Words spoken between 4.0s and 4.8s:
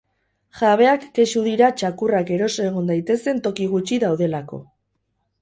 daudelako.